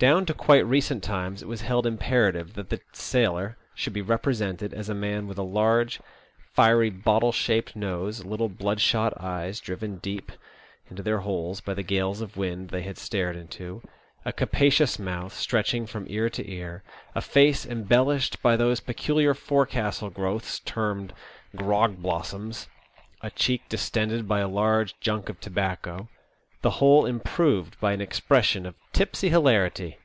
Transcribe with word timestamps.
Down 0.00 0.26
to 0.26 0.34
quite 0.34 0.66
recent 0.66 1.02
times 1.02 1.40
it 1.40 1.48
was 1.48 1.62
held 1.62 1.86
imperative 1.86 2.52
that 2.56 2.68
the 2.68 2.82
sailor 2.92 3.56
should 3.74 3.94
be 3.94 4.02
represented 4.02 4.74
as 4.74 4.90
a 4.90 4.94
man 4.94 5.26
with 5.26 5.38
a 5.38 5.42
large, 5.42 5.98
fiery 6.52 6.90
bottle 6.90 7.32
shaped 7.32 7.74
nose, 7.74 8.22
little 8.22 8.50
blood 8.50 8.82
shot 8.82 9.18
eyes, 9.18 9.60
driven 9.60 9.96
deep 9.96 10.30
into 10.90 11.02
their 11.02 11.20
holes 11.20 11.62
by 11.62 11.72
the 11.72 11.82
gales 11.82 12.20
of 12.20 12.36
wind 12.36 12.68
they 12.68 12.82
had 12.82 12.98
stared 12.98 13.34
into, 13.34 13.80
a 14.26 14.32
capacious 14.34 14.98
mouth, 14.98 15.32
stretching 15.32 15.86
from 15.86 16.04
ear 16.10 16.28
to 16.28 16.46
ear, 16.52 16.82
a 17.14 17.22
face 17.22 17.64
embellished 17.64 18.36
106 18.42 18.42
THE 18.42 18.42
OLD 18.42 18.58
SEA 18.58 18.58
DOG. 18.58 18.58
by 18.58 18.68
those 18.92 18.96
peculiar 19.00 19.32
forecastle 19.32 20.10
growths 20.10 20.58
termed 20.66 21.14
"grog 21.56 22.02
blossoms/* 22.02 22.68
a 23.22 23.30
cheek 23.30 23.62
distended 23.70 24.28
by 24.28 24.40
a 24.40 24.48
large 24.48 25.00
junk 25.00 25.30
of 25.30 25.40
tobacco, 25.40 26.10
the 26.60 26.70
whole 26.80 27.04
improved 27.04 27.78
by 27.78 27.92
an 27.92 28.00
expression 28.00 28.64
of 28.64 28.74
tipsy 28.94 29.28
hilarity. 29.28 29.98